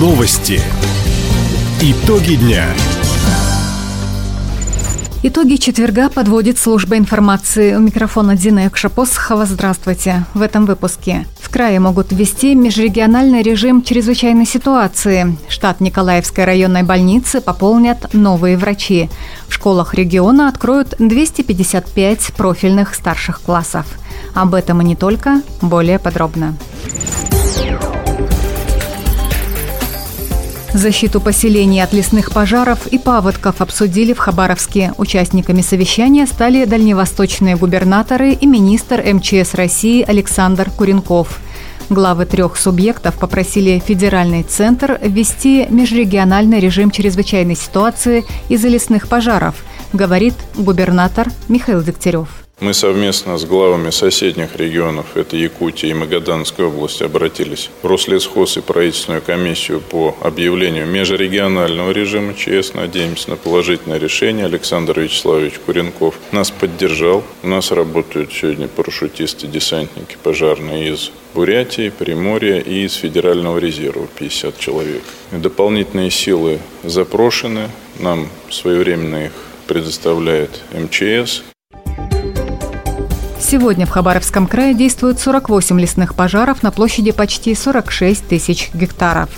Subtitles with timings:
[0.00, 0.62] Новости.
[1.82, 2.64] Итоги дня.
[5.22, 7.74] Итоги четверга подводит служба информации.
[7.74, 9.44] У микрофона Дина Якшапосхова.
[9.44, 10.24] Здравствуйте.
[10.32, 11.26] В этом выпуске.
[11.38, 15.36] В крае могут ввести межрегиональный режим чрезвычайной ситуации.
[15.50, 19.10] Штат Николаевской районной больницы пополнят новые врачи.
[19.48, 23.84] В школах региона откроют 255 профильных старших классов.
[24.34, 26.56] Об этом и не только, более подробно.
[30.72, 34.92] Защиту поселений от лесных пожаров и паводков обсудили в Хабаровске.
[34.98, 41.40] Участниками совещания стали дальневосточные губернаторы и министр МЧС России Александр Куренков.
[41.88, 49.56] Главы трех субъектов попросили федеральный центр ввести межрегиональный режим чрезвычайной ситуации из-за лесных пожаров,
[49.92, 52.28] говорит губернатор Михаил Дегтярев.
[52.60, 58.60] Мы совместно с главами соседних регионов, это Якутия и Магаданская область, обратились в Рослесхоз и
[58.60, 62.74] правительственную комиссию по объявлению межрегионального режима ЧС.
[62.74, 64.44] Надеемся на положительное решение.
[64.44, 67.24] Александр Вячеславович Куренков нас поддержал.
[67.42, 74.58] У нас работают сегодня парашютисты, десантники пожарные из Бурятии, Приморья и из Федерального резерва 50
[74.58, 75.02] человек.
[75.30, 77.70] Дополнительные силы запрошены.
[77.98, 79.32] Нам своевременно их
[79.66, 81.42] предоставляет МЧС.
[83.50, 89.28] Сегодня в Хабаровском крае действует 48 лесных пожаров на площади почти 46 тысяч гектаров.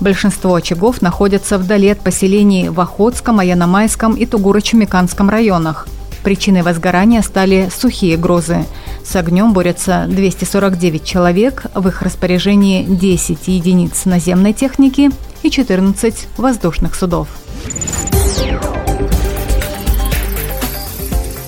[0.00, 5.86] Большинство очагов находятся вдали от поселений в Охотском, Аяномайском и Тугуро-Чумиканском районах.
[6.24, 8.64] Причиной возгорания стали сухие грозы.
[9.04, 15.10] С огнем борются 249 человек, в их распоряжении 10 единиц наземной техники
[15.42, 17.28] и 14 воздушных судов.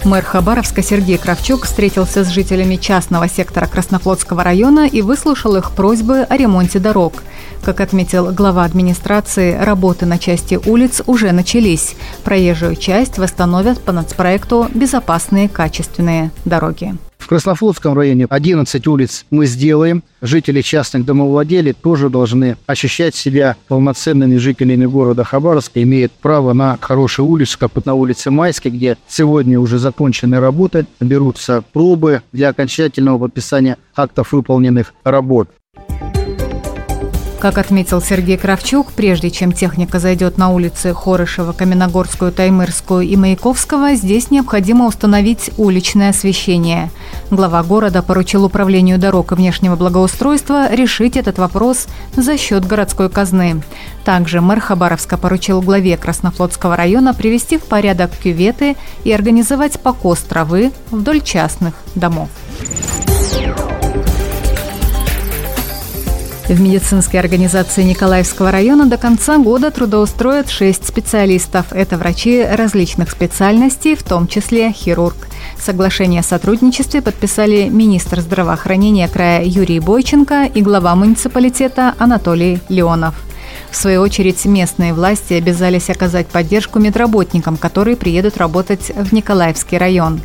[0.04, 6.26] Мэр Хабаровска Сергей Кравчук встретился с жителями частного сектора Краснофлотского района и выслушал их просьбы
[6.28, 7.22] о ремонте дорог.
[7.64, 11.96] Как отметил глава администрации, работы на части улиц уже начались.
[12.22, 16.94] Проезжую часть восстановят по нацпроекту «Безопасные качественные дороги».
[17.24, 20.02] В Краснофлотском районе 11 улиц мы сделаем.
[20.20, 27.26] Жители частных домовладелий тоже должны ощущать себя полноценными жителями города Хабаровска, имеют право на хорошую
[27.26, 33.78] улицу, как на улице Майской, где сегодня уже закончены работы, берутся пробы для окончательного подписания
[33.96, 35.48] актов выполненных работ.
[37.44, 43.96] Как отметил Сергей Кравчук, прежде чем техника зайдет на улицы Хорышева, Каменогорскую, Таймырскую и Маяковского,
[43.96, 46.90] здесь необходимо установить уличное освещение.
[47.30, 51.86] Глава города поручил управлению дорог и внешнего благоустройства решить этот вопрос
[52.16, 53.62] за счет городской казны.
[54.04, 60.72] Также мэр Хабаровска поручил главе Краснофлотского района привести в порядок кюветы и организовать покос травы
[60.90, 62.28] вдоль частных домов.
[66.48, 71.66] В медицинской организации Николаевского района до конца года трудоустроят 6 специалистов.
[71.70, 75.16] Это врачи различных специальностей, в том числе хирург.
[75.58, 83.14] Соглашение о сотрудничестве подписали министр здравоохранения края Юрий Бойченко и глава муниципалитета Анатолий Леонов.
[83.70, 90.20] В свою очередь, местные власти обязались оказать поддержку медработникам, которые приедут работать в Николаевский район.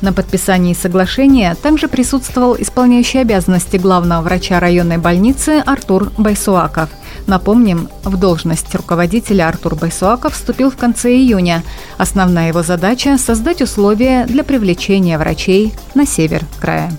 [0.00, 6.88] На подписании соглашения также присутствовал исполняющий обязанности главного врача районной больницы Артур Байсуаков.
[7.26, 11.62] Напомним, в должность руководителя Артур Байсуаков вступил в конце июня.
[11.98, 16.92] Основная его задача– создать условия для привлечения врачей на север края.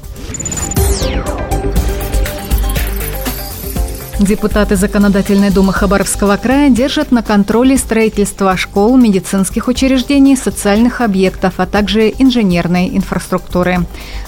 [4.19, 11.66] Депутаты Законодательной думы Хабаровского края держат на контроле строительство школ, медицинских учреждений, социальных объектов, а
[11.66, 13.78] также инженерной инфраструктуры.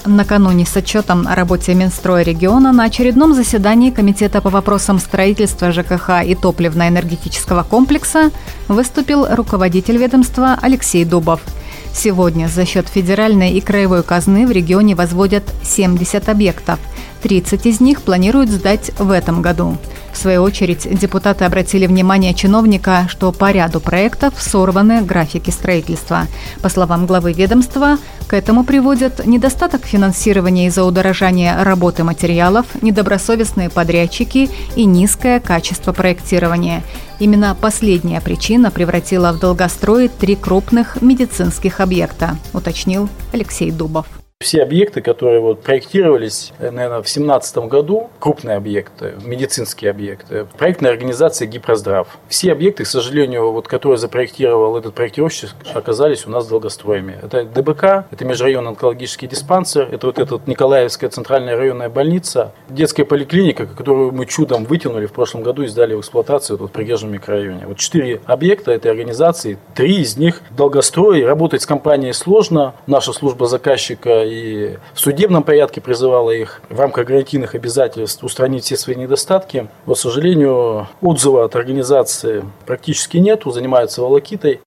[0.06, 6.24] Накануне с отчетом о работе Минстроя региона на очередном заседании Комитета по вопросам строительства ЖКХ
[6.24, 8.30] и топливно-энергетического комплекса
[8.68, 11.42] выступил руководитель ведомства Алексей Дубов.
[11.94, 16.78] Сегодня за счет федеральной и краевой казны в регионе возводят 70 объектов–
[17.22, 19.78] 30 из них планируют сдать в этом году.
[20.12, 26.26] В свою очередь, депутаты обратили внимание чиновника, что по ряду проектов сорваны графики строительства.
[26.60, 27.96] По словам главы ведомства,
[28.26, 36.82] к этому приводят недостаток финансирования из-за удорожания работы материалов, недобросовестные подрядчики и низкое качество проектирования.
[37.18, 44.21] Именно последняя причина превратила в долгострой три крупных медицинских объекта, уточнил Алексей Дубов.
[44.42, 50.90] Все объекты, которые вот проектировались, э, наверное, в 2017 году, крупные объекты, медицинские объекты, проектная
[50.90, 52.08] организация Гипроздрав.
[52.28, 57.16] Все объекты, к сожалению, вот, которые запроектировал этот проектировщик, оказались у нас долгостроями.
[57.22, 63.66] Это ДБК, это межрайонный онкологический диспансер, это вот эта Николаевская центральная районная больница, детская поликлиника,
[63.66, 67.66] которую мы чудом вытянули в прошлом году и сдали в эксплуатацию вот в Пригежном микрорайоне.
[67.68, 72.74] Вот четыре объекта этой организации, три из них долгострой, работать с компанией сложно.
[72.88, 78.76] Наша служба заказчика и в судебном порядке призывала их в рамках гарантийных обязательств устранить все
[78.76, 79.68] свои недостатки.
[79.86, 84.60] Но, к сожалению, отзыва от организации практически нету, занимаются волокитой.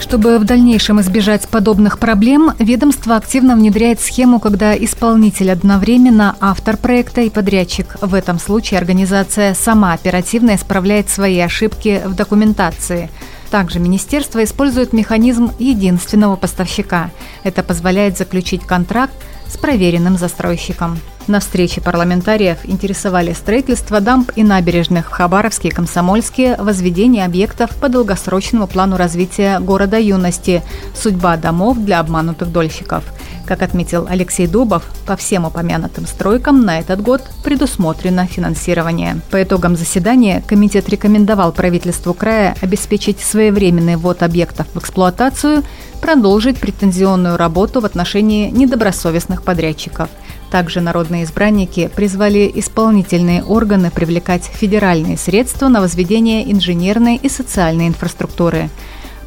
[0.00, 7.20] Чтобы в дальнейшем избежать подобных проблем, ведомство активно внедряет схему, когда исполнитель одновременно автор проекта
[7.20, 7.96] и подрядчик.
[8.00, 13.08] В этом случае организация сама оперативно исправляет свои ошибки в документации–
[13.50, 17.10] также министерство использует механизм единственного поставщика.
[17.42, 19.12] Это позволяет заключить контракт
[19.50, 20.98] с проверенным застройщиком.
[21.26, 27.88] На встрече парламентариев интересовали строительство дамб и набережных в Хабаровске и Комсомольске, возведение объектов по
[27.88, 30.62] долгосрочному плану развития города юности,
[30.94, 33.04] судьба домов для обманутых дольщиков–
[33.50, 39.20] как отметил Алексей Дубов, по всем упомянутым стройкам на этот год предусмотрено финансирование.
[39.28, 45.64] По итогам заседания комитет рекомендовал правительству края обеспечить своевременный ввод объектов в эксплуатацию,
[46.00, 50.08] продолжить претензионную работу в отношении недобросовестных подрядчиков.
[50.50, 58.70] Также народные избранники призвали исполнительные органы привлекать федеральные средства на возведение инженерной и социальной инфраструктуры–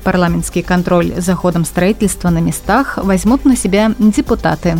[0.04, 4.78] Парламентский контроль за ходом строительства на местах возьмут на себя депутаты,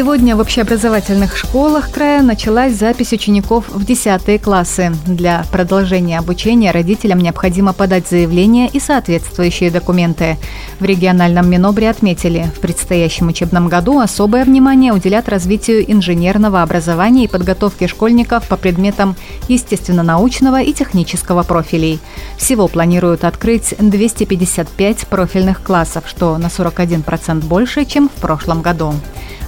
[0.00, 4.92] Сегодня в общеобразовательных школах края началась запись учеников в 10 классы.
[5.04, 10.38] Для продолжения обучения родителям необходимо подать заявление и соответствующие документы.
[10.78, 17.28] В региональном Минобре отметили, в предстоящем учебном году особое внимание уделят развитию инженерного образования и
[17.28, 19.16] подготовке школьников по предметам
[19.48, 22.00] естественно-научного и технического профилей.
[22.38, 28.94] Всего планируют открыть 255 профильных классов, что на 41% больше, чем в прошлом году.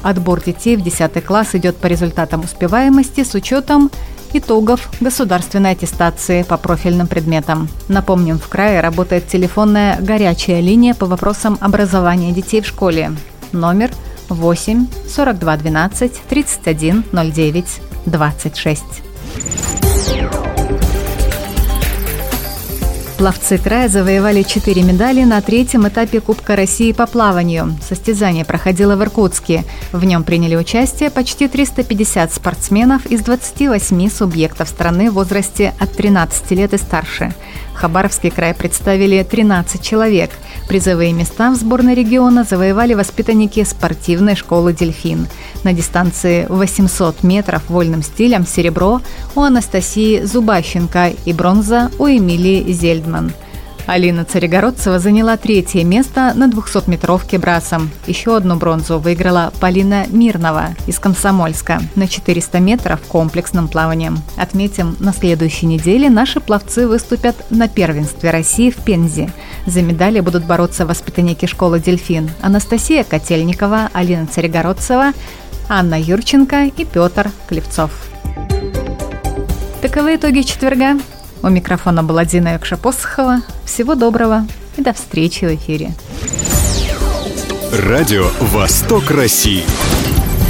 [0.03, 3.91] Отбор детей в 10 класс идет по результатам успеваемости с учетом
[4.33, 7.69] итогов государственной аттестации по профильным предметам.
[7.89, 13.13] Напомним, в крае работает телефонная горячая линия по вопросам образования детей в школе.
[13.53, 13.91] Номер
[14.29, 19.81] 8 42 12 31 09 26.
[23.23, 27.79] Пловцы края завоевали четыре медали на третьем этапе Кубка России по плаванию.
[27.89, 29.65] Состязание проходило в Иркутске.
[29.93, 36.51] В нем приняли участие почти 350 спортсменов из 28 субъектов страны в возрасте от 13
[36.51, 37.33] лет и старше.
[37.75, 40.31] Хабаровский край представили 13 человек.
[40.69, 45.26] Призовые места в сборной региона завоевали воспитанники спортивной школы «Дельфин».
[45.64, 49.00] На дистанции 800 метров вольным стилем серебро
[49.35, 53.32] у Анастасии Зубащенко и бронза у Эмилии Зельдман–
[53.87, 57.90] Алина Царегородцева заняла третье место на 200-метровке брасом.
[58.06, 64.19] Еще одну бронзу выиграла Полина Мирнова из Комсомольска на 400 метров комплексным плаванием.
[64.37, 69.31] Отметим, на следующей неделе наши пловцы выступят на первенстве России в Пензе.
[69.67, 75.12] За медали будут бороться воспитанники школы «Дельфин» Анастасия Котельникова, Алина Царегородцева,
[75.69, 77.90] Анна Юрченко и Петр Клевцов.
[79.81, 80.96] Таковы итоги четверга.
[81.43, 83.41] У микрофона была Дина Якшапосхова.
[83.65, 84.47] Всего доброго
[84.77, 85.94] и до встречи в эфире.
[87.73, 89.65] Радио «Восток России».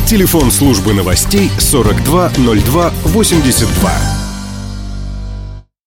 [0.06, 4.21] Телефон службы новостей 420282.